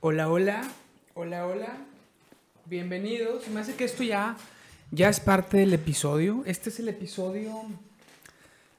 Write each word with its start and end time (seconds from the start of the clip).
Hola, 0.00 0.28
hola, 0.28 0.62
hola, 1.14 1.44
hola. 1.44 1.76
Bienvenidos. 2.66 3.42
Se 3.42 3.50
me 3.50 3.58
hace 3.58 3.74
que 3.74 3.82
esto 3.82 4.04
ya, 4.04 4.36
ya 4.92 5.08
es 5.08 5.18
parte 5.18 5.56
del 5.56 5.74
episodio. 5.74 6.44
Este 6.46 6.70
es 6.70 6.78
el 6.78 6.88
episodio, 6.88 7.64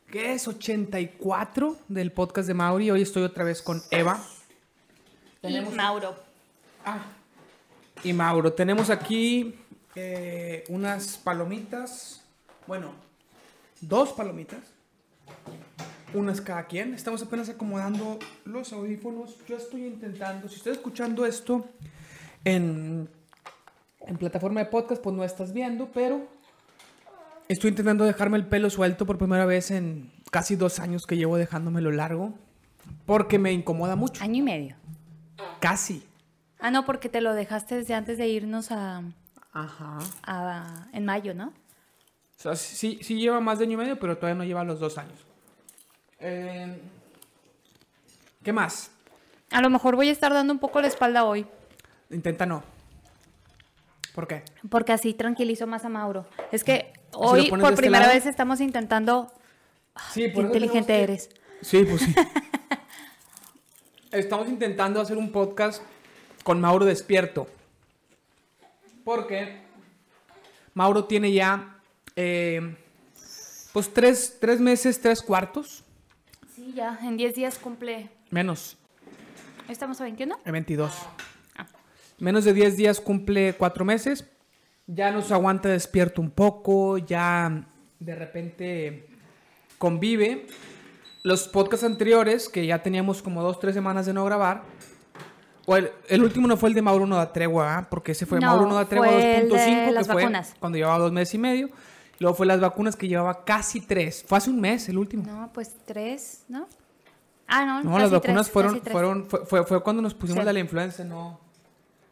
¿qué 0.09 0.31
es? 0.31 0.47
84 0.47 1.77
del 1.89 2.13
podcast 2.13 2.47
de 2.47 2.53
Mauri. 2.53 2.89
Hoy 2.89 3.01
estoy 3.01 3.23
otra 3.23 3.43
vez 3.43 3.61
con 3.61 3.83
Eva. 3.91 4.25
Y 5.43 5.59
Mauro. 5.59 6.15
Ah, 6.85 7.03
y 8.01 8.13
Mauro. 8.13 8.53
Tenemos 8.53 8.89
aquí 8.89 9.55
eh, 9.95 10.63
unas 10.69 11.17
palomitas. 11.17 12.23
Bueno, 12.65 12.93
dos 13.81 14.13
palomitas. 14.13 14.61
Unas 16.13 16.41
cada 16.41 16.65
quien. 16.65 16.93
Estamos 16.93 17.21
apenas 17.21 17.49
acomodando 17.49 18.17
los 18.45 18.73
audífonos. 18.73 19.37
Yo 19.47 19.57
estoy 19.57 19.85
intentando, 19.85 20.47
si 20.49 20.55
estoy 20.55 20.73
escuchando 20.73 21.25
esto 21.25 21.65
en, 22.43 23.07
en 24.01 24.17
plataforma 24.17 24.59
de 24.61 24.65
podcast, 24.67 25.01
pues 25.03 25.15
no 25.15 25.23
estás 25.23 25.53
viendo, 25.53 25.89
pero 25.91 26.27
estoy 27.47 27.69
intentando 27.69 28.05
dejarme 28.05 28.37
el 28.37 28.47
pelo 28.47 28.69
suelto 28.71 29.05
por 29.05 29.17
primera 29.19 29.45
vez 29.45 29.69
en 29.71 30.11
casi 30.31 30.55
dos 30.55 30.79
años 30.79 31.05
que 31.05 31.15
llevo 31.15 31.37
dejándomelo 31.37 31.91
largo. 31.91 32.33
Porque 33.05 33.37
me 33.37 33.51
incomoda 33.53 33.95
mucho. 33.95 34.23
Año 34.23 34.37
y 34.37 34.41
medio. 34.41 34.75
Casi. 35.59 36.03
Ah, 36.59 36.71
no, 36.71 36.85
porque 36.85 37.07
te 37.07 37.21
lo 37.21 37.33
dejaste 37.33 37.75
desde 37.75 37.93
antes 37.93 38.17
de 38.17 38.27
irnos 38.27 38.71
a, 38.71 39.03
Ajá. 39.53 39.99
a- 40.23 40.87
en 40.91 41.05
mayo, 41.05 41.35
¿no? 41.35 41.47
O 41.49 42.41
sea, 42.41 42.55
sí, 42.55 42.99
sí 43.03 43.19
lleva 43.19 43.39
más 43.41 43.59
de 43.59 43.65
año 43.65 43.73
y 43.73 43.77
medio, 43.77 43.99
pero 43.99 44.17
todavía 44.17 44.37
no 44.37 44.43
lleva 44.43 44.63
los 44.63 44.79
dos 44.79 44.97
años. 44.97 45.19
Eh, 46.19 46.79
¿Qué 48.43 48.53
más? 48.53 48.91
A 49.51 49.61
lo 49.61 49.69
mejor 49.69 49.95
voy 49.95 50.09
a 50.09 50.11
estar 50.11 50.33
dando 50.33 50.53
un 50.53 50.59
poco 50.59 50.81
la 50.81 50.87
espalda 50.87 51.23
hoy, 51.23 51.45
Intenta 52.11 52.45
no. 52.45 52.63
¿Por 54.13 54.27
qué? 54.27 54.43
porque 54.69 54.91
así 54.91 55.13
tranquilizo 55.13 55.67
más 55.67 55.85
a 55.85 55.89
Mauro. 55.89 56.25
Es 56.51 56.63
que 56.63 56.91
hoy 57.13 57.49
por 57.49 57.59
este 57.61 57.75
primera 57.75 58.07
vez 58.07 58.25
estamos 58.25 58.59
intentando... 58.59 59.31
Sí, 60.11 60.31
Qué 60.31 60.41
inteligente 60.41 61.01
eres. 61.01 61.29
Sí, 61.61 61.83
pues 61.83 62.01
sí. 62.01 62.15
Estamos 64.11 64.47
intentando 64.47 64.99
hacer 64.99 65.17
un 65.17 65.31
podcast 65.31 65.83
con 66.43 66.59
Mauro 66.59 66.85
despierto. 66.85 67.47
Porque 69.03 69.61
Mauro 70.73 71.05
tiene 71.05 71.31
ya, 71.31 71.79
eh, 72.15 72.75
pues, 73.71 73.93
tres, 73.93 74.37
tres 74.39 74.59
meses, 74.59 74.99
tres 74.99 75.21
cuartos. 75.21 75.83
Sí, 76.69 76.75
ya, 76.75 76.99
en 77.01 77.17
10 77.17 77.33
días 77.33 77.57
cumple... 77.57 78.11
Menos. 78.29 78.77
¿Hoy 79.65 79.71
¿Estamos 79.71 79.99
a 80.01 80.03
21? 80.03 80.37
El 80.45 80.51
22. 80.51 80.93
Ah. 81.57 81.65
Menos 82.19 82.45
de 82.45 82.53
10 82.53 82.77
días 82.77 83.01
cumple 83.01 83.55
4 83.57 83.85
meses. 83.85 84.29
Ya 84.85 85.09
nos 85.09 85.31
aguanta 85.31 85.69
despierto 85.69 86.21
un 86.21 86.29
poco. 86.29 86.99
Ya 86.99 87.65
de 87.99 88.15
repente 88.15 89.07
convive. 89.79 90.45
Los 91.23 91.47
podcasts 91.47 91.83
anteriores, 91.83 92.47
que 92.49 92.67
ya 92.67 92.83
teníamos 92.83 93.23
como 93.23 93.41
2, 93.41 93.59
3 93.59 93.73
semanas 93.73 94.05
de 94.05 94.13
no 94.13 94.23
grabar. 94.25 94.61
O 95.65 95.75
el, 95.75 95.89
el 96.07 96.21
último 96.21 96.47
no 96.47 96.55
fue 96.55 96.69
el 96.69 96.75
de 96.75 96.83
Mauro 96.83 97.07
No 97.07 97.15
da 97.15 97.33
Tregua, 97.33 97.77
¿ah? 97.77 97.87
porque 97.89 98.11
ese 98.11 98.27
fue 98.27 98.39
No, 98.39 98.45
Mauro 98.45 98.67
No 98.67 98.75
da 98.75 98.85
Tregua 98.85 99.07
fue 99.07 99.37
el 99.37 99.49
de 99.49 99.55
2.5, 99.55 99.85
que 99.85 99.91
las 99.91 100.05
fue 100.05 100.15
vacunas. 100.21 100.55
cuando 100.59 100.77
llevaba 100.77 100.99
dos 100.99 101.11
meses 101.11 101.33
y 101.33 101.39
medio. 101.39 101.69
Luego 102.19 102.35
fue 102.35 102.45
las 102.45 102.59
vacunas 102.59 102.95
que 102.95 103.07
llevaba 103.07 103.43
casi 103.45 103.79
3. 103.81 104.25
Fue 104.27 104.37
hace 104.37 104.49
un 104.49 104.59
mes 104.59 104.89
el 104.89 104.97
último. 104.97 105.23
No, 105.25 105.49
pues 105.53 105.73
tres, 105.85 106.43
¿no? 106.49 106.67
Ah, 107.47 107.65
no, 107.65 107.83
No, 107.83 107.91
casi 107.91 108.01
las 108.01 108.11
vacunas 108.11 108.45
tres, 108.45 108.53
fueron, 108.53 108.81
tres. 108.81 108.91
fueron 108.91 109.25
fue, 109.25 109.45
fue, 109.45 109.65
fue 109.65 109.81
cuando 109.81 110.01
nos 110.01 110.13
pusimos 110.13 110.45
Sí. 110.45 110.53
la 110.53 110.59
influenza, 110.59 111.03
no. 111.03 111.39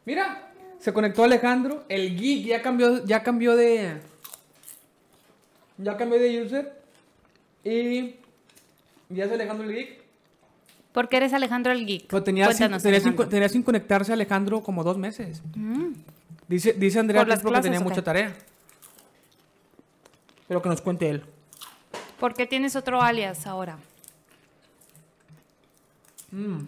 Mira, 0.06 0.50
se 0.78 0.92
conectó 0.92 1.24
Alejandro, 1.24 1.84
el 1.88 2.16
geek 2.16 2.46
ya 2.46 2.62
cambió, 2.62 3.04
ya 3.04 3.22
cambió 3.22 3.54
de, 3.54 4.00
ya 5.76 5.96
cambió 5.96 6.18
de 6.18 6.42
user 6.42 6.80
y 7.64 8.16
ya 9.10 9.24
es 9.26 9.32
Alejandro 9.32 9.68
el 9.68 9.74
geek. 9.74 9.98
¿Por 10.92 11.08
qué 11.08 11.18
eres 11.18 11.32
Alejandro 11.34 11.70
el 11.70 11.86
Geek? 11.86 12.06
Pero 12.08 12.22
tenía, 12.24 12.50
sin, 12.52 12.76
tenía, 12.78 12.98
sin, 13.00 13.14
tenía 13.14 13.48
sin 13.48 13.62
conectarse 13.62 14.12
Alejandro 14.12 14.62
como 14.62 14.82
dos 14.82 14.96
meses. 14.98 15.42
Mm. 15.54 15.92
Dice, 16.48 16.72
dice 16.72 16.98
Andrea 16.98 17.20
¿Por 17.20 17.28
que 17.28 17.34
es 17.34 17.40
porque 17.40 17.52
clases 17.52 17.64
tenía 17.64 17.78
o 17.78 17.82
qué? 17.82 17.88
mucha 17.90 18.02
tarea. 18.02 18.34
Pero 20.48 20.62
que 20.62 20.68
nos 20.68 20.80
cuente 20.80 21.08
él. 21.10 21.24
¿Por 22.18 22.34
qué 22.34 22.46
tienes 22.46 22.74
otro 22.74 23.00
alias 23.00 23.46
ahora? 23.46 23.78
Mm. 26.32 26.64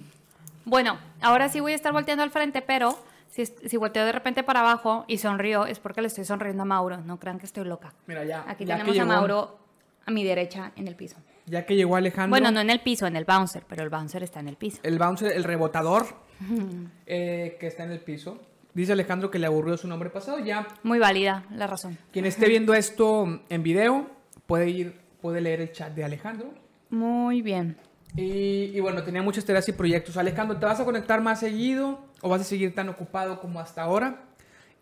Bueno, 0.64 0.98
ahora 1.20 1.48
sí 1.48 1.60
voy 1.60 1.72
a 1.72 1.74
estar 1.74 1.92
volteando 1.92 2.22
al 2.22 2.30
frente, 2.30 2.62
pero 2.62 2.96
si, 3.30 3.46
si 3.46 3.76
volteo 3.76 4.04
de 4.04 4.12
repente 4.12 4.42
para 4.42 4.60
abajo 4.60 5.04
y 5.08 5.18
sonrío, 5.18 5.66
es 5.66 5.80
porque 5.80 6.00
le 6.02 6.08
estoy 6.08 6.24
sonriendo 6.24 6.62
a 6.62 6.66
Mauro. 6.66 6.98
No 6.98 7.18
crean 7.18 7.38
que 7.38 7.46
estoy 7.46 7.64
loca. 7.64 7.92
Mira, 8.06 8.24
ya. 8.24 8.44
Aquí 8.46 8.64
ya 8.64 8.76
tenemos 8.76 8.98
a 8.98 9.04
Mauro 9.04 9.58
a 10.06 10.10
mi 10.10 10.24
derecha 10.24 10.72
en 10.76 10.86
el 10.86 10.96
piso. 10.96 11.16
Ya 11.46 11.66
que 11.66 11.74
llegó 11.74 11.96
Alejandro. 11.96 12.30
Bueno, 12.30 12.52
no 12.52 12.60
en 12.60 12.70
el 12.70 12.80
piso, 12.80 13.06
en 13.06 13.16
el 13.16 13.24
bouncer, 13.24 13.64
pero 13.68 13.82
el 13.82 13.88
bouncer 13.88 14.22
está 14.22 14.40
en 14.40 14.48
el 14.48 14.56
piso. 14.56 14.78
El 14.82 14.98
bouncer, 14.98 15.32
el 15.32 15.44
rebotador, 15.44 16.06
eh, 17.06 17.56
que 17.58 17.66
está 17.66 17.84
en 17.84 17.92
el 17.92 18.00
piso. 18.00 18.40
Dice 18.74 18.92
Alejandro 18.92 19.30
que 19.30 19.38
le 19.38 19.46
aburrió 19.46 19.76
su 19.76 19.88
nombre 19.88 20.10
pasado. 20.10 20.38
Ya, 20.38 20.66
Muy 20.82 20.98
válida 20.98 21.44
la 21.50 21.66
razón. 21.66 21.98
quien 22.12 22.24
esté 22.26 22.48
viendo 22.48 22.72
esto 22.74 23.40
en 23.48 23.62
video 23.62 24.08
puede 24.46 24.68
ir, 24.70 25.00
puede 25.20 25.40
leer 25.40 25.60
el 25.60 25.72
chat 25.72 25.92
de 25.94 26.04
Alejandro. 26.04 26.52
Muy 26.90 27.42
bien. 27.42 27.76
Y, 28.16 28.64
y 28.74 28.80
bueno, 28.80 29.02
tenía 29.02 29.22
muchas 29.22 29.44
tareas 29.44 29.68
y 29.68 29.72
proyectos. 29.72 30.16
Alejandro, 30.16 30.58
¿te 30.58 30.66
vas 30.66 30.80
a 30.80 30.84
conectar 30.84 31.20
más 31.20 31.40
seguido 31.40 32.00
o 32.20 32.28
vas 32.28 32.40
a 32.40 32.44
seguir 32.44 32.74
tan 32.74 32.88
ocupado 32.88 33.40
como 33.40 33.60
hasta 33.60 33.82
ahora? 33.82 34.22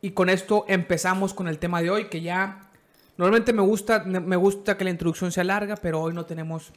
Y 0.00 0.10
con 0.12 0.28
esto 0.28 0.65
empezamos 0.69 1.34
con 1.34 1.48
el 1.48 1.59
tema 1.59 1.82
de 1.82 1.91
hoy, 1.91 2.04
que 2.06 2.21
ya 2.21 2.60
normalmente 3.16 3.53
me 3.53 3.62
gusta, 3.62 4.04
me 4.04 4.37
gusta 4.37 4.77
que 4.78 4.84
la 4.84 4.91
introducción 4.91 5.32
sea 5.32 5.44
larga, 5.44 5.77
pero 5.77 6.00
hoy 6.00 6.15
no 6.15 6.25
tenemos 6.25 6.72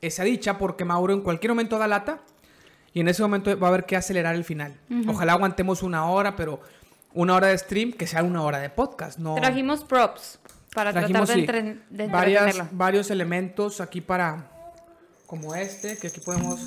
esa 0.00 0.24
dicha 0.24 0.58
porque 0.58 0.84
Mauro 0.84 1.14
en 1.14 1.20
cualquier 1.22 1.52
momento 1.52 1.78
da 1.78 1.86
lata 1.88 2.20
y 2.94 3.00
en 3.00 3.08
ese 3.08 3.20
momento 3.22 3.58
va 3.58 3.66
a 3.66 3.70
haber 3.70 3.84
que 3.84 3.96
acelerar 3.96 4.34
el 4.34 4.44
final. 4.44 4.74
Ojalá 5.06 5.32
aguantemos 5.34 5.82
una 5.82 6.06
hora, 6.06 6.34
pero 6.36 6.60
una 7.12 7.34
hora 7.34 7.48
de 7.48 7.58
stream 7.58 7.92
que 7.92 8.06
sea 8.06 8.22
una 8.22 8.42
hora 8.42 8.58
de 8.60 8.70
podcast, 8.70 9.18
no. 9.18 9.34
Trajimos 9.34 9.84
props 9.84 10.38
para 10.74 10.92
Trajimos, 10.92 11.26
tratar 11.28 11.36
de, 11.36 11.42
sí, 11.42 11.46
entren- 11.46 11.82
de 11.90 12.06
varias, 12.08 12.56
varios 12.72 13.10
elementos 13.10 13.80
aquí 13.80 14.00
para, 14.00 14.50
como 15.26 15.54
este, 15.54 15.96
que 15.98 16.06
aquí 16.08 16.20
podemos, 16.20 16.60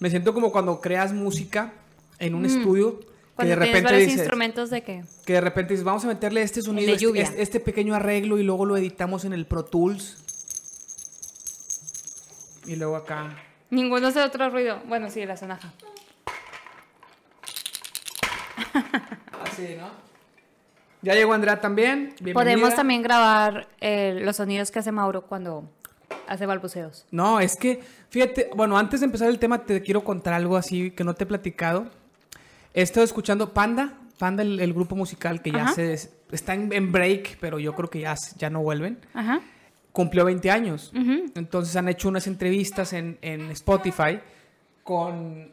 me 0.00 0.10
siento 0.10 0.34
como 0.34 0.50
cuando 0.52 0.80
creas 0.80 1.12
música 1.12 1.72
en 2.18 2.34
un 2.34 2.44
estudio, 2.46 2.98
que 3.00 3.06
Mm. 3.08 3.40
Cuando 3.46 3.54
de 3.54 3.60
tienes 3.66 3.82
repente 3.82 3.98
dices, 4.00 4.18
instrumentos 4.18 4.68
de 4.70 4.82
que... 4.82 5.04
que 5.24 5.32
de 5.34 5.40
repente 5.40 5.72
dices, 5.74 5.84
vamos 5.84 6.04
a 6.04 6.08
meterle 6.08 6.42
este 6.42 6.60
sonido, 6.60 6.90
de 6.90 6.98
lluvia. 6.98 7.22
este- 7.22 7.40
este 7.40 7.60
pequeño 7.60 7.94
arreglo 7.94 8.36
y 8.38 8.42
luego 8.42 8.66
lo 8.66 8.76
editamos 8.76 9.24
en 9.24 9.32
el 9.32 9.46
Pro 9.46 9.64
Tools. 9.64 10.16
Y 12.66 12.74
luego 12.74 12.96
acá. 12.96 13.36
Ninguno 13.70 14.06
hace 14.08 14.20
otro 14.22 14.48
ruido. 14.50 14.80
Bueno, 14.86 15.10
sí, 15.10 15.24
la 15.26 15.36
sonaja. 15.36 15.72
Así, 19.44 19.74
¿no? 19.78 19.90
Ya 21.02 21.14
llegó 21.14 21.32
Andrea 21.32 21.60
también. 21.60 22.14
bienvenida. 22.20 22.34
Podemos 22.34 22.74
también 22.74 23.02
grabar 23.02 23.68
eh, 23.80 24.18
los 24.22 24.36
sonidos 24.36 24.70
que 24.70 24.78
hace 24.80 24.90
Mauro 24.90 25.22
cuando 25.22 25.70
hace 26.26 26.46
balbuceos. 26.46 27.06
No, 27.10 27.40
es 27.40 27.56
que, 27.56 27.80
fíjate, 28.10 28.50
bueno, 28.56 28.76
antes 28.76 29.00
de 29.00 29.06
empezar 29.06 29.28
el 29.28 29.38
tema 29.38 29.64
te 29.64 29.80
quiero 29.82 30.02
contar 30.02 30.34
algo 30.34 30.56
así 30.56 30.90
que 30.90 31.04
no 31.04 31.14
te 31.14 31.24
he 31.24 31.26
platicado. 31.26 31.86
He 32.74 32.82
estado 32.82 33.04
escuchando 33.04 33.52
Panda, 33.54 33.94
Panda, 34.18 34.42
el, 34.42 34.58
el 34.60 34.72
grupo 34.74 34.96
musical 34.96 35.40
que 35.40 35.52
ya 35.52 35.64
Ajá. 35.64 35.74
se 35.74 35.92
está 36.32 36.54
en, 36.54 36.72
en 36.72 36.90
break, 36.90 37.38
pero 37.40 37.58
yo 37.58 37.74
creo 37.74 37.88
que 37.90 38.00
ya, 38.00 38.14
ya 38.36 38.50
no 38.50 38.60
vuelven. 38.60 38.98
Ajá. 39.14 39.40
Cumplió 39.98 40.24
20 40.24 40.48
años. 40.52 40.92
Entonces 41.34 41.74
han 41.74 41.88
hecho 41.88 42.08
unas 42.08 42.28
entrevistas 42.28 42.92
en, 42.92 43.18
en 43.20 43.50
Spotify 43.50 44.20
con, 44.84 45.48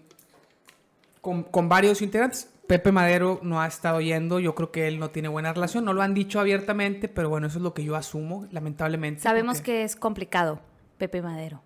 con, 1.20 1.42
con 1.42 1.68
varios 1.68 2.04
integrantes. 2.04 2.48
Pepe 2.68 2.92
Madero 2.92 3.40
no 3.42 3.60
ha 3.60 3.66
estado 3.66 4.02
yendo, 4.02 4.40
yo 4.40 4.54
creo 4.54 4.72
que 4.72 4.88
él 4.88 5.00
no 5.00 5.10
tiene 5.10 5.30
buena 5.30 5.52
relación, 5.52 5.84
no 5.84 5.94
lo 5.94 6.04
han 6.04 6.14
dicho 6.14 6.40
abiertamente, 6.40 7.08
pero 7.08 7.28
bueno, 7.30 7.48
eso 7.48 7.58
es 7.58 7.64
lo 7.64 7.74
que 7.74 7.84
yo 7.84 7.96
asumo, 7.96 8.46
lamentablemente. 8.52 9.22
Sabemos 9.22 9.58
porque- 9.58 9.72
que 9.72 9.84
es 9.84 9.96
complicado, 9.96 10.60
Pepe 11.00 11.24
Madero. 11.24 11.64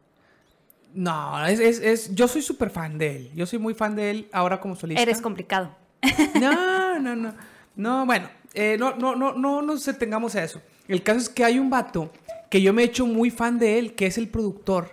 No, 0.93 1.45
es, 1.47 1.59
es, 1.59 1.79
es- 1.81 2.15
yo 2.15 2.29
soy 2.29 2.41
súper 2.41 2.69
fan 2.69 2.97
de 2.97 3.15
él. 3.17 3.31
Yo 3.35 3.45
soy 3.45 3.59
muy 3.59 3.73
fan 3.73 3.93
de 3.97 4.09
él 4.09 4.29
ahora 4.31 4.61
como 4.61 4.77
solista. 4.77 5.01
Eres 5.03 5.19
complicado. 5.21 5.75
No, 6.39 6.97
no, 6.99 7.13
no. 7.13 7.33
No, 7.75 8.05
bueno, 8.05 8.29
eh, 8.53 8.77
no, 8.79 8.95
no, 8.95 9.17
no, 9.17 9.33
no 9.33 9.61
nos 9.61 9.85
detengamos 9.85 10.33
a 10.35 10.43
eso. 10.45 10.61
El 10.87 11.03
caso 11.03 11.19
es 11.19 11.27
que 11.29 11.43
hay 11.43 11.59
un 11.59 11.69
vato 11.69 12.09
que 12.49 12.61
yo 12.61 12.73
me 12.73 12.81
he 12.81 12.85
hecho 12.85 13.05
muy 13.05 13.29
fan 13.31 13.59
de 13.59 13.79
él, 13.79 13.95
que 13.95 14.05
es 14.07 14.17
el 14.17 14.27
productor, 14.29 14.91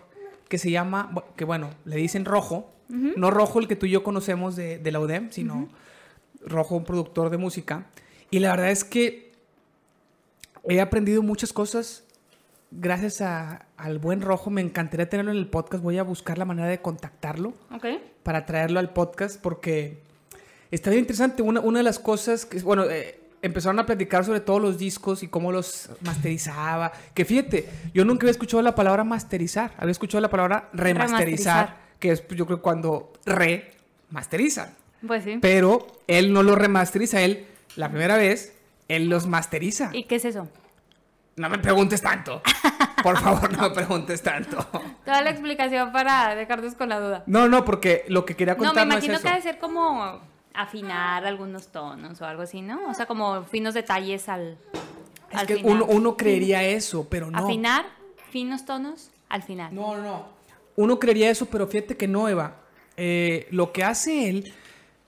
que 0.48 0.58
se 0.58 0.70
llama, 0.70 1.12
que 1.36 1.44
bueno, 1.44 1.70
le 1.84 1.96
dicen 1.96 2.24
Rojo. 2.24 2.70
No 2.88 3.30
Rojo 3.32 3.58
el 3.58 3.66
que 3.66 3.74
tú 3.76 3.86
y 3.86 3.90
yo 3.90 4.04
conocemos 4.04 4.54
de, 4.54 4.78
de 4.78 4.92
la 4.92 5.00
UDEM, 5.00 5.30
sino 5.32 5.68
Rojo, 6.44 6.76
un 6.76 6.84
productor 6.84 7.30
de 7.30 7.36
música. 7.36 7.86
Y 8.30 8.38
la 8.38 8.50
verdad 8.50 8.70
es 8.70 8.84
que 8.84 9.32
he 10.68 10.80
aprendido 10.80 11.22
muchas 11.22 11.52
cosas 11.52 12.04
gracias 12.70 13.20
a- 13.20 13.66
al 13.76 13.98
buen 13.98 14.20
Rojo. 14.20 14.50
Me 14.50 14.60
encantaría 14.60 15.08
tenerlo 15.08 15.32
en 15.32 15.38
el 15.38 15.48
podcast. 15.48 15.82
Voy 15.82 15.98
a 15.98 16.02
buscar 16.04 16.38
la 16.38 16.44
manera 16.44 16.68
de 16.68 16.80
contactarlo 16.80 17.54
para 18.22 18.46
traerlo 18.46 18.78
al 18.78 18.92
podcast 18.92 19.40
porque 19.40 19.98
está 20.70 20.90
bien 20.90 21.00
interesante. 21.02 21.42
Una, 21.42 21.60
una 21.60 21.80
de 21.80 21.84
las 21.84 21.98
cosas 21.98 22.46
que, 22.46 22.60
bueno, 22.60 22.84
eh, 22.84 23.18
empezaron 23.42 23.78
a 23.78 23.86
platicar 23.86 24.24
sobre 24.24 24.40
todos 24.40 24.60
los 24.60 24.78
discos 24.78 25.22
y 25.22 25.28
cómo 25.28 25.52
los 25.52 25.90
masterizaba. 26.00 26.92
Que 27.14 27.24
fíjate, 27.24 27.68
yo 27.94 28.04
nunca 28.04 28.24
había 28.24 28.32
escuchado 28.32 28.62
la 28.62 28.74
palabra 28.74 29.04
masterizar, 29.04 29.72
había 29.78 29.92
escuchado 29.92 30.20
la 30.20 30.30
palabra 30.30 30.68
remasterizar, 30.72 31.66
Remasterizar. 31.66 31.76
que 32.00 32.10
es 32.12 32.20
pues, 32.22 32.38
yo 32.38 32.46
creo 32.46 32.62
cuando 32.62 33.12
remasterizan. 33.24 34.74
Pues 35.06 35.24
sí. 35.24 35.38
Pero 35.40 35.86
él 36.06 36.32
no 36.32 36.42
lo 36.42 36.54
remasteriza, 36.56 37.20
él, 37.22 37.46
la 37.76 37.88
primera 37.90 38.16
vez, 38.16 38.56
él 38.88 39.08
los 39.08 39.26
masteriza. 39.26 39.90
¿Y 39.92 40.04
qué 40.04 40.16
es 40.16 40.24
eso? 40.24 40.48
No 41.36 41.50
me 41.50 41.58
preguntes 41.58 42.00
tanto. 42.00 42.40
Por 43.02 43.18
favor, 43.18 43.52
no 43.52 43.68
me 43.68 43.70
preguntes 43.74 44.22
tanto. 44.22 44.56
Toda 45.04 45.20
la 45.20 45.30
explicación 45.30 45.92
para 45.92 46.34
dejarnos 46.34 46.74
con 46.74 46.88
la 46.88 46.98
duda. 46.98 47.24
No, 47.26 47.46
no, 47.46 47.64
porque 47.64 48.04
lo 48.08 48.24
que 48.24 48.34
quería 48.34 48.54
No, 48.54 48.60
me 48.60 48.66
contar 48.68 48.86
no, 48.86 48.94
imagino 48.94 49.14
es 49.14 49.20
que 49.20 49.28
eso. 49.28 49.34
ha 49.34 49.36
de 49.36 49.42
ser 49.42 49.58
como 49.58 50.20
afinar 50.56 51.24
algunos 51.26 51.68
tonos 51.68 52.20
o 52.20 52.24
algo 52.24 52.42
así, 52.42 52.62
¿no? 52.62 52.88
O 52.88 52.94
sea, 52.94 53.06
como 53.06 53.44
finos 53.44 53.74
detalles 53.74 54.28
al, 54.28 54.58
Es 55.30 55.38
al 55.38 55.46
que 55.46 55.56
final. 55.56 55.72
uno, 55.72 55.86
uno 55.86 56.16
creería 56.16 56.64
eso, 56.64 57.06
pero 57.08 57.30
no. 57.30 57.38
Afinar 57.38 57.86
finos 58.30 58.64
tonos 58.64 59.10
al 59.28 59.42
final. 59.42 59.74
No, 59.74 59.96
no, 59.96 60.02
no. 60.02 60.26
Uno 60.76 60.98
creería 60.98 61.30
eso, 61.30 61.46
pero 61.46 61.66
fíjate 61.66 61.96
que 61.96 62.08
no, 62.08 62.28
Eva. 62.28 62.56
Eh, 62.96 63.46
lo 63.50 63.72
que 63.72 63.84
hace 63.84 64.28
él 64.28 64.52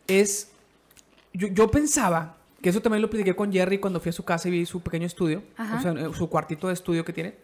es. 0.07 0.51
Yo, 1.33 1.49
yo 1.49 1.71
pensaba, 1.71 2.37
que 2.61 2.69
eso 2.71 2.81
también 2.81 3.03
lo 3.03 3.11
platiqué 3.11 3.35
con 3.37 3.53
Jerry 3.53 3.79
cuando 3.79 4.01
fui 4.01 4.11
a 4.11 4.13
su 4.13 4.25
casa 4.25 4.49
y 4.49 4.51
vi 4.51 4.67
su 4.67 4.81
pequeño 4.81 5.07
estudio, 5.07 5.43
Ajá. 5.57 5.77
o 5.77 5.81
sea, 5.83 5.93
eh, 5.93 6.11
su 6.15 6.29
cuartito 6.29 6.69
de 6.69 6.75
estudio 6.75 7.05
que 7.05 7.13
tiene. 7.13 7.35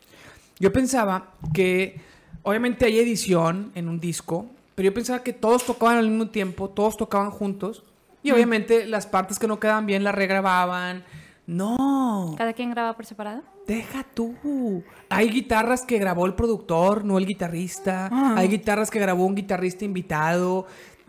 Yo 0.59 0.73
pensaba 0.73 1.35
que, 1.53 2.01
obviamente, 2.43 2.87
hay 2.87 2.99
edición 2.99 3.73
en 3.75 3.89
un 3.89 4.01
disco, 4.01 4.47
pero 4.75 4.87
yo 4.87 4.95
pensaba 4.95 5.23
que 5.23 5.33
todos 5.33 5.65
tocaban 5.65 5.99
al 5.99 6.09
mismo 6.09 6.31
tiempo, 6.31 6.69
todos 6.71 6.97
tocaban 6.97 7.31
juntos, 7.31 7.85
y 8.25 8.33
obviamente 8.33 8.87
las 8.87 9.07
partes 9.07 9.39
que 9.39 9.47
no 9.47 9.61
quedaban 9.61 9.87
bien 9.87 10.03
las 10.03 10.15
regrababan. 10.15 11.05
No. 11.47 12.35
¿Cada 12.39 12.55
quien 12.55 12.71
graba 12.71 12.97
por 12.97 13.05
separado? 13.05 13.43
Deja 13.67 14.03
tú. 14.15 14.83
Hay 15.11 15.29
guitarras 15.29 15.83
que 15.83 15.99
grabó 15.99 16.25
el 16.25 16.35
productor, 16.35 17.05
no 17.05 17.19
el 17.19 17.27
guitarrista. 17.27 18.09
Ah. 18.11 18.35
Hay 18.39 18.49
guitarras 18.49 18.91
que 18.91 18.99
grabó 18.99 19.27
un 19.27 19.35
guitarrista 19.35 19.85
invitado. 19.85 20.67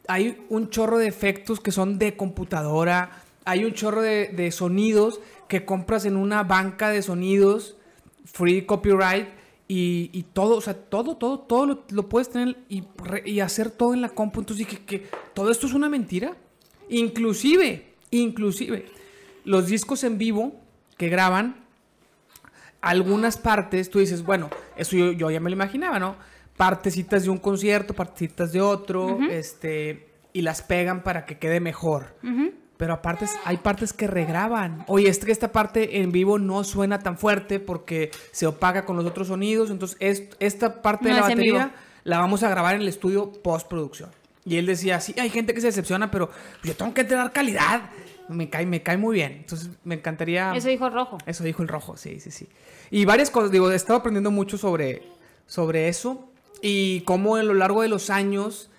Hay 0.07 0.45
un 0.49 0.69
chorro 0.69 0.97
de 0.97 1.07
efectos 1.07 1.61
que 1.61 1.71
son 1.71 1.97
de 1.97 2.17
computadora. 2.17 3.23
Hay 3.45 3.63
un 3.63 3.73
chorro 3.73 4.01
de, 4.01 4.27
de 4.27 4.51
sonidos 4.51 5.21
que 5.47 5.63
compras 5.63 6.03
en 6.05 6.17
una 6.17 6.43
banca 6.43 6.89
de 6.89 7.01
sonidos, 7.01 7.77
free 8.25 8.65
copyright. 8.65 9.29
Y, 9.67 10.11
y 10.13 10.23
todo, 10.23 10.57
o 10.57 10.61
sea, 10.61 10.75
todo, 10.75 11.15
todo, 11.17 11.39
todo 11.39 11.65
lo, 11.65 11.83
lo 11.89 12.07
puedes 12.07 12.29
tener 12.29 12.57
y, 12.69 12.83
y 13.25 13.39
hacer 13.39 13.71
todo 13.71 13.93
en 13.93 14.01
la 14.01 14.09
compu. 14.09 14.41
Entonces 14.41 14.67
dije 14.67 14.85
que 14.85 15.07
todo 15.33 15.49
esto 15.49 15.65
es 15.65 15.73
una 15.73 15.89
mentira. 15.89 16.35
Inclusive, 16.89 17.93
inclusive, 18.11 18.85
los 19.43 19.67
discos 19.67 20.03
en 20.03 20.17
vivo 20.17 20.55
que 20.97 21.09
graban, 21.09 21.55
algunas 22.81 23.37
partes, 23.37 23.89
tú 23.89 23.99
dices, 23.99 24.23
bueno, 24.23 24.49
eso 24.77 24.95
yo, 24.95 25.11
yo 25.11 25.31
ya 25.31 25.39
me 25.39 25.49
lo 25.49 25.55
imaginaba, 25.55 25.99
¿no? 25.99 26.15
Partecitas 26.57 27.23
de 27.23 27.29
un 27.29 27.37
concierto, 27.37 27.93
partecitas 27.93 28.51
de 28.51 28.61
otro, 28.61 29.17
este, 29.29 30.07
y 30.33 30.41
las 30.41 30.61
pegan 30.61 31.03
para 31.03 31.25
que 31.25 31.37
quede 31.37 31.59
mejor. 31.59 32.15
Pero 32.77 32.93
aparte 32.93 33.25
hay 33.45 33.57
partes 33.57 33.93
que 33.93 34.05
regraban. 34.05 34.83
Oye, 34.87 35.07
es 35.09 35.19
que 35.19 35.31
esta 35.31 35.51
parte 35.51 36.01
en 36.01 36.11
vivo 36.11 36.37
no 36.39 36.63
suena 36.65 36.99
tan 36.99 37.17
fuerte 37.17 37.59
porque 37.61 38.11
se 38.31 38.45
opaca 38.47 38.83
con 38.85 38.97
los 38.97 39.05
otros 39.05 39.27
sonidos. 39.29 39.71
Entonces, 39.71 39.95
es- 40.01 40.23
esta 40.39 40.81
parte 40.81 41.05
No 41.09 41.15
de 41.15 41.21
la 41.21 41.27
batería 41.45 41.75
la 42.03 42.19
vamos 42.19 42.43
a 42.43 42.49
grabar 42.49 42.75
en 42.75 42.81
el 42.81 42.87
estudio 42.89 43.31
postproducción. 43.31 44.09
Y 44.45 44.57
él 44.57 44.67
decía, 44.67 45.01
sí, 45.01 45.15
hay 45.17 45.29
gente 45.29 45.53
que 45.53 45.61
se 45.61 45.67
decepciona, 45.67 46.11
pero 46.11 46.29
yo 46.63 46.75
tengo 46.75 46.93
que 46.93 47.03
tener 47.03 47.31
calidad. 47.31 47.89
Me 48.29 48.49
cae, 48.49 48.65
me 48.65 48.83
cae 48.83 48.97
muy 48.97 49.15
bien. 49.15 49.31
Entonces, 49.33 49.71
me 49.83 49.95
encantaría... 49.95 50.55
Eso 50.55 50.69
dijo 50.69 50.89
Rojo. 50.89 51.17
Eso 51.25 51.43
dijo 51.43 51.63
el 51.63 51.67
rojo, 51.67 51.97
sí, 51.97 52.19
sí, 52.19 52.29
sí. 52.29 52.47
Y 52.91 53.05
varias 53.05 53.31
cosas, 53.31 53.51
digo, 53.51 53.71
he 53.71 53.75
estado 53.75 53.99
aprendiendo 53.99 54.29
mucho 54.29 54.57
sobre, 54.57 55.01
sobre 55.47 55.89
eso 55.89 56.29
y 56.61 57.01
cómo 57.01 57.35
a 57.35 57.43
lo 57.43 57.55
largo 57.55 57.81
de 57.81 57.87
los 57.87 58.09
años 58.09 58.69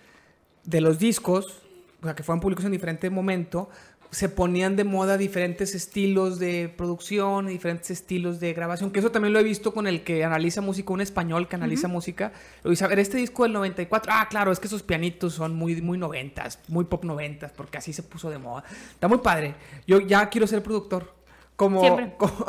de 0.65 0.81
los 0.81 0.99
discos, 0.99 1.63
o 2.01 2.05
sea, 2.05 2.15
que 2.15 2.23
fueron 2.23 2.41
publicados 2.41 2.67
en 2.67 2.73
diferente 2.73 3.11
momento, 3.11 3.69
se 4.11 4.29
ponían 4.29 4.77
de 4.77 4.85
moda 4.85 5.17
diferentes 5.17 5.75
estilos 5.75 6.39
de 6.39 6.73
producción, 6.75 7.47
diferentes 7.47 7.91
estilos 7.91 8.41
de 8.41 8.53
grabación, 8.53 8.91
que 8.91 9.01
eso 9.01 9.11
también 9.11 9.33
lo 9.33 9.41
he 9.41 9.43
visto 9.43 9.73
con 9.73 9.87
el 9.87 10.03
que 10.05 10.25
analiza 10.25 10.61
música, 10.61 10.93
un 10.93 11.01
español 11.01 11.49
que 11.49 11.57
analiza 11.57 11.89
música. 11.89 12.33
Lo 12.63 12.71
dice, 12.71 12.85
a 12.85 12.89
ver, 12.89 12.99
este 12.99 13.19
disco 13.19 13.43
del 13.43 13.53
94, 13.53 14.13
ah, 14.15 14.27
claro, 14.29 14.53
es 14.53 14.61
que 14.61 14.67
esos 14.67 14.83
pianitos 14.83 15.35
son 15.35 15.55
muy, 15.55 15.81
muy 15.83 15.99
noventas, 15.99 16.59
muy 16.69 16.85
pop 16.85 17.05
noventas, 17.05 17.53
porque 17.53 17.79
así 17.79 17.93
se 17.93 18.03
puso 18.03 18.31
de 18.31 18.39
moda. 18.39 18.65
Está 18.91 19.09
muy 19.09 19.19
padre. 19.19 19.55
Yo 19.87 20.01
ya 20.01 20.29
quiero 20.29 20.47
ser 20.47 20.63
productor. 20.63 21.15
Como, 21.57 21.81
como, 22.19 22.47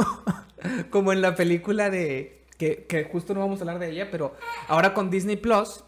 como 0.89 1.13
en 1.13 1.21
la 1.21 1.35
película 1.35 1.89
de, 1.89 2.43
que, 2.57 2.85
que 2.85 3.05
justo 3.05 3.33
no 3.33 3.39
vamos 3.39 3.59
a 3.59 3.63
hablar 3.63 3.79
de 3.79 3.91
ella, 3.91 4.09
pero 4.11 4.35
ahora 4.67 4.93
con 4.93 5.09
Disney 5.09 5.37
Plus, 5.37 5.83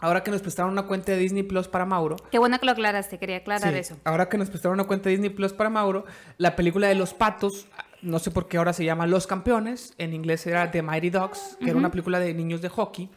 ahora 0.00 0.22
que 0.22 0.30
nos 0.30 0.42
prestaron 0.42 0.72
una 0.72 0.82
cuenta 0.82 1.12
de 1.12 1.18
Disney 1.18 1.42
Plus 1.42 1.68
para 1.68 1.84
Mauro, 1.86 2.16
Qué 2.30 2.38
bueno 2.38 2.58
que 2.58 2.66
lo 2.66 2.72
aclaraste, 2.72 3.18
quería 3.18 3.38
aclarar 3.38 3.72
Sí, 3.72 3.78
eso. 3.78 3.96
Ahora 4.04 4.28
que 4.28 4.38
nos 4.38 4.50
prestaron 4.50 4.74
una 4.74 4.86
cuenta 4.86 5.08
de 5.08 5.16
Disney 5.16 5.30
Plus 5.30 5.52
para 5.52 5.70
Mauro, 5.70 6.04
la 6.38 6.56
película 6.56 6.88
de 6.88 6.94
los 6.94 7.14
patos, 7.14 7.66
no 8.02 8.18
sé 8.18 8.30
por 8.30 8.48
qué 8.48 8.56
ahora 8.56 8.72
se 8.72 8.84
llama 8.84 9.06
Los 9.06 9.26
Campeones, 9.26 9.94
en 9.98 10.14
inglés 10.14 10.46
era 10.46 10.70
The 10.70 10.82
Mighty 10.82 11.10
Dogs, 11.10 11.56
que 11.60 11.70
era 11.70 11.78
una 11.78 11.90
película 11.90 12.18
de 12.18 12.34
niños 12.34 12.62
de 12.62 12.68
hockey. 12.68 13.10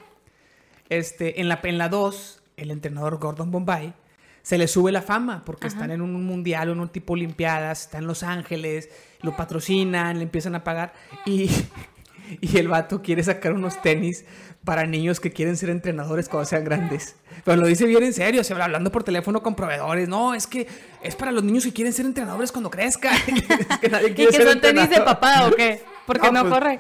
Este, 0.90 1.40
en 1.42 1.48
la 1.48 1.60
en 1.64 1.78
la 1.78 1.90
2, 1.90 2.44
el 2.58 2.72
entrenador 2.72 3.18
Gordon 3.18 3.50
Bombay 3.52 3.94
se 4.44 4.58
le 4.58 4.68
sube 4.68 4.92
la 4.92 5.02
fama 5.02 5.42
porque 5.46 5.68
están 5.68 5.90
en 5.90 6.02
un 6.02 6.26
mundial 6.26 6.70
o 6.70 6.74
en 6.74 6.82
un 6.82 6.90
tipo 6.90 7.14
olimpiadas, 7.14 7.84
están 7.84 8.02
en 8.02 8.08
Los 8.08 8.24
Ángeles, 8.24 8.90
lo 9.22 9.36
patrocinan, 9.38 10.18
le 10.18 10.24
empiezan 10.24 10.54
a 10.54 10.64
pagar 10.66 10.94
y 11.26 11.50
y 12.42 12.58
el 12.58 12.68
vato 12.68 13.02
quiere 13.02 13.24
sacar 13.24 13.54
unos 13.54 13.82
tenis 13.82 14.26
para 14.64 14.86
niños 14.86 15.20
que 15.20 15.32
quieren 15.32 15.58
ser 15.58 15.70
entrenadores 15.70 16.30
cuando 16.30 16.46
sean 16.48 16.64
grandes. 16.64 17.16
Pero 17.44 17.58
lo 17.58 17.68
dice 17.68 17.86
bien 17.86 18.04
en 18.04 18.14
serio, 18.14 18.44
se 18.44 18.54
habla 18.54 18.66
hablando 18.66 18.92
por 18.92 19.04
teléfono 19.04 19.44
con 19.44 19.56
proveedores. 19.56 20.08
No, 20.08 20.34
es 20.34 20.48
que 20.48 20.68
es 21.02 21.16
para 21.16 21.32
los 21.32 21.44
niños 21.44 21.66
que 21.66 21.74
quieren 21.74 21.92
ser 21.94 22.06
entrenadores 22.06 22.52
cuando 22.52 22.70
crezcan. 22.70 23.14
Es 23.70 23.78
que 23.80 23.90
nadie 23.90 24.10
¿Y 24.10 24.14
que 24.14 24.32
son 24.32 24.62
tenis 24.62 24.90
de 24.90 25.02
papá 25.02 25.48
o 25.48 25.52
qué? 25.56 25.82
Porque 26.06 26.28
No, 26.28 26.34
no, 26.34 26.42
pues- 26.44 26.54
corre. 26.54 26.80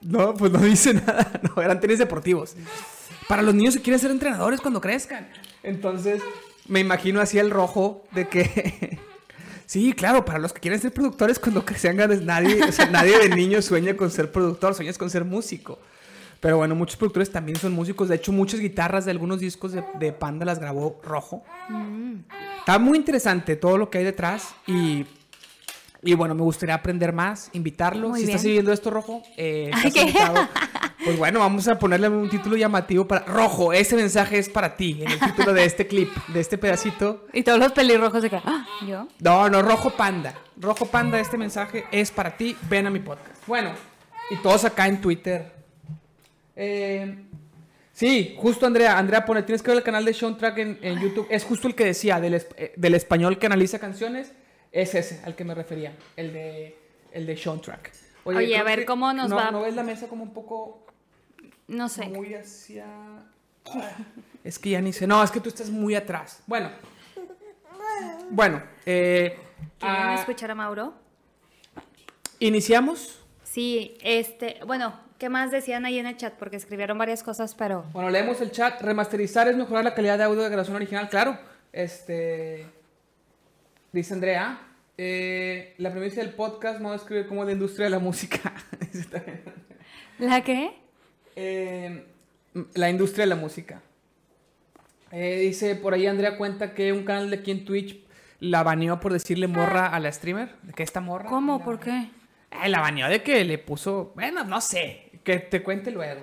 No, 0.00 0.34
pues 0.34 0.50
no 0.50 0.58
dice 0.60 0.94
nada. 0.94 1.30
No, 1.54 1.62
eran 1.62 1.78
tenis 1.80 1.98
deportivos. 1.98 2.54
Para 3.28 3.42
los 3.42 3.54
niños 3.54 3.76
que 3.76 3.82
quieren 3.82 4.00
ser 4.00 4.10
entrenadores 4.10 4.60
cuando 4.60 4.80
crezcan. 4.80 5.28
Entonces, 5.62 6.22
me 6.66 6.80
imagino 6.80 7.20
así 7.20 7.38
el 7.38 7.50
rojo 7.50 8.04
de 8.12 8.26
que. 8.28 8.98
Sí, 9.72 9.94
claro, 9.94 10.22
para 10.22 10.38
los 10.38 10.52
que 10.52 10.60
quieren 10.60 10.78
ser 10.78 10.92
productores 10.92 11.38
cuando 11.38 11.64
que 11.64 11.72
sean 11.76 11.96
grandes, 11.96 12.20
nadie, 12.20 12.62
o 12.62 12.70
sea, 12.70 12.90
nadie 12.90 13.18
de 13.18 13.34
niño 13.34 13.62
sueña 13.62 13.96
con 13.96 14.10
ser 14.10 14.30
productor, 14.30 14.74
sueñas 14.74 14.98
con 14.98 15.08
ser 15.08 15.24
músico. 15.24 15.78
Pero 16.40 16.58
bueno, 16.58 16.74
muchos 16.74 16.98
productores 16.98 17.32
también 17.32 17.56
son 17.56 17.72
músicos. 17.72 18.10
De 18.10 18.16
hecho, 18.16 18.32
muchas 18.32 18.60
guitarras 18.60 19.06
de 19.06 19.12
algunos 19.12 19.40
discos 19.40 19.72
de, 19.72 19.82
de 19.98 20.12
Panda 20.12 20.44
las 20.44 20.58
grabó 20.58 21.00
Rojo. 21.02 21.42
Está 22.58 22.78
muy 22.78 22.98
interesante 22.98 23.56
todo 23.56 23.78
lo 23.78 23.88
que 23.88 23.96
hay 23.96 24.04
detrás 24.04 24.54
y, 24.66 25.06
y 26.02 26.12
bueno, 26.16 26.34
me 26.34 26.42
gustaría 26.42 26.74
aprender 26.74 27.14
más, 27.14 27.48
invitarlo. 27.54 28.10
Muy 28.10 28.20
si 28.20 28.26
bien. 28.26 28.36
estás 28.36 28.42
siguiendo 28.42 28.72
esto, 28.74 28.90
Rojo, 28.90 29.22
eh, 29.38 29.70
estás 29.74 29.96
invitado. 29.96 30.48
Pues 31.04 31.18
bueno, 31.18 31.40
vamos 31.40 31.66
a 31.66 31.78
ponerle 31.78 32.08
un 32.08 32.28
título 32.30 32.56
llamativo 32.56 33.06
para 33.08 33.24
Rojo. 33.24 33.72
Ese 33.72 33.96
mensaje 33.96 34.38
es 34.38 34.48
para 34.48 34.76
ti, 34.76 35.02
en 35.02 35.10
el 35.10 35.18
título 35.18 35.52
de 35.52 35.64
este 35.64 35.86
clip, 35.88 36.08
de 36.28 36.38
este 36.40 36.58
pedacito. 36.58 37.26
Y 37.32 37.42
todos 37.42 37.58
los 37.58 37.72
pelirrojos 37.72 38.22
de 38.22 38.30
que, 38.30 38.36
ah, 38.36 38.66
yo. 38.86 39.08
No, 39.18 39.48
no, 39.48 39.62
Rojo 39.62 39.90
Panda. 39.90 40.34
Rojo 40.56 40.86
Panda, 40.86 41.18
este 41.18 41.36
mensaje 41.36 41.84
es 41.90 42.10
para 42.12 42.36
ti. 42.36 42.56
Ven 42.70 42.86
a 42.86 42.90
mi 42.90 43.00
podcast. 43.00 43.44
Bueno, 43.48 43.72
y 44.30 44.36
todos 44.36 44.64
acá 44.64 44.86
en 44.86 45.00
Twitter. 45.00 45.50
Eh, 46.54 47.24
sí, 47.92 48.36
justo 48.38 48.66
Andrea. 48.66 48.96
Andrea 48.96 49.24
pone, 49.24 49.42
tienes 49.42 49.60
que 49.62 49.70
ver 49.72 49.78
el 49.78 49.84
canal 49.84 50.04
de 50.04 50.14
Sean 50.14 50.36
Track 50.36 50.58
en, 50.58 50.78
en 50.82 51.00
YouTube. 51.00 51.26
Es 51.30 51.42
justo 51.42 51.66
el 51.66 51.74
que 51.74 51.84
decía, 51.84 52.20
del, 52.20 52.34
eh, 52.34 52.72
del 52.76 52.94
español 52.94 53.38
que 53.38 53.46
analiza 53.46 53.80
canciones. 53.80 54.32
Es 54.70 54.94
ese 54.94 55.20
al 55.24 55.34
que 55.34 55.44
me 55.44 55.54
refería, 55.54 55.94
el 56.16 56.32
de, 56.32 56.78
el 57.12 57.26
de 57.26 57.36
Sean 57.36 57.60
Track. 57.60 57.90
Oye, 58.24 58.56
a 58.56 58.62
ver 58.62 58.80
que- 58.80 58.84
cómo 58.86 59.12
nos 59.12 59.28
no- 59.28 59.34
va. 59.36 59.50
¿No 59.50 59.62
ves 59.62 59.74
la 59.74 59.82
mesa 59.82 60.06
como 60.06 60.22
un 60.22 60.32
poco 60.32 60.86
No 61.68 61.88
sé. 61.88 62.08
muy 62.08 62.34
hacia... 62.34 62.86
Es 64.44 64.58
que 64.58 64.70
ya 64.70 64.80
ni 64.80 64.92
sé. 64.92 65.06
No, 65.06 65.22
es 65.22 65.30
que 65.30 65.40
tú 65.40 65.48
estás 65.48 65.70
muy 65.70 65.94
atrás. 65.94 66.42
Bueno. 66.46 66.70
Bueno, 68.30 68.62
eh, 68.86 69.38
¿Quieren 69.78 69.98
ah, 70.00 70.14
escuchar 70.18 70.50
a 70.50 70.54
Mauro? 70.54 70.94
iniciamos. 72.40 73.18
Sí, 73.44 73.96
este, 74.02 74.58
bueno, 74.66 74.98
¿qué 75.18 75.28
más 75.28 75.50
decían 75.50 75.84
ahí 75.84 75.98
en 75.98 76.06
el 76.06 76.16
chat? 76.16 76.34
Porque 76.34 76.56
escribieron 76.56 76.98
varias 76.98 77.22
cosas, 77.22 77.54
pero 77.54 77.84
Bueno, 77.92 78.10
leemos 78.10 78.40
el 78.40 78.50
chat. 78.50 78.80
Remasterizar 78.80 79.48
es 79.48 79.56
mejorar 79.56 79.84
la 79.84 79.94
calidad 79.94 80.18
de 80.18 80.24
audio 80.24 80.42
de 80.42 80.48
grabación 80.48 80.76
original, 80.76 81.08
claro. 81.08 81.38
Este. 81.72 82.66
Dice 83.92 84.14
Andrea. 84.14 84.58
eh, 84.98 85.74
la 85.78 85.90
premisa 85.90 86.20
del 86.20 86.34
podcast 86.34 86.80
no 86.80 86.92
describe 86.92 87.26
como 87.26 87.44
la 87.44 87.52
industria 87.52 87.84
de 87.84 87.90
la 87.90 87.98
música. 87.98 88.52
¿la 90.18 90.42
qué? 90.42 90.81
Eh, 91.36 92.04
la 92.74 92.90
industria 92.90 93.22
de 93.24 93.28
la 93.28 93.36
música. 93.36 93.80
Eh, 95.10 95.38
dice 95.40 95.74
por 95.76 95.94
ahí 95.94 96.06
Andrea 96.06 96.36
cuenta 96.38 96.74
que 96.74 96.92
un 96.92 97.04
canal 97.04 97.30
de 97.30 97.36
aquí 97.36 97.50
en 97.50 97.64
Twitch 97.64 97.98
la 98.40 98.62
baneó 98.62 98.98
por 98.98 99.12
decirle 99.12 99.46
morra 99.46 99.86
a 99.88 100.00
la 100.00 100.10
streamer. 100.10 100.54
¿De 100.62 100.72
que 100.72 100.82
esta 100.82 101.00
morra? 101.00 101.28
¿Cómo? 101.28 101.58
La- 101.58 101.64
¿Por 101.64 101.80
qué? 101.80 102.08
Eh, 102.64 102.68
la 102.68 102.80
baneó 102.80 103.08
de 103.08 103.22
que 103.22 103.44
le 103.44 103.58
puso. 103.58 104.12
Bueno, 104.14 104.44
no 104.44 104.60
sé. 104.60 105.10
Que 105.24 105.38
te 105.38 105.62
cuente 105.62 105.90
luego. 105.90 106.22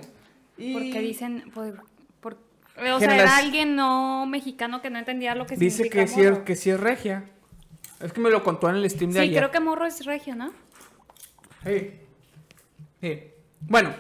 Y 0.58 0.74
Porque 0.74 1.00
dicen, 1.00 1.50
por, 1.54 1.84
por- 2.20 2.38
o 2.78 3.00
sea, 3.00 3.16
era 3.16 3.38
alguien 3.38 3.76
no 3.76 4.26
mexicano 4.26 4.82
que 4.82 4.90
no 4.90 5.00
entendía 5.00 5.34
lo 5.36 5.46
que 5.46 5.56
Dice 5.56 5.78
significa 5.84 6.02
que 6.02 6.08
sí, 6.08 6.22
es, 6.22 6.32
morro. 6.32 6.44
que 6.46 6.56
sí 6.56 6.70
es 6.70 6.80
regia. 6.80 7.24
Es 8.02 8.12
que 8.14 8.20
me 8.22 8.30
lo 8.30 8.44
contó 8.44 8.70
en 8.70 8.76
el 8.78 8.90
stream 8.90 9.12
de 9.12 9.20
Sí, 9.22 9.26
ayer. 9.30 9.38
creo 9.38 9.52
que 9.52 9.60
morro 9.60 9.86
es 9.86 10.06
regio, 10.06 10.36
¿no? 10.36 10.52
Sí. 11.66 11.92
Sí. 13.02 13.24
Bueno, 13.62 13.94